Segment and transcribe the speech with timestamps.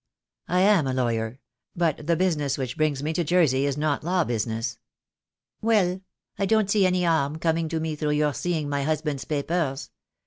[0.47, 1.37] "I am a lawyer;
[1.75, 4.79] but the business which brings me to Jersey is not law business."
[5.61, 6.01] "Well j
[6.39, 9.25] I don't see how any harm can come to me through your seeing my husband's
[9.25, 9.91] papers.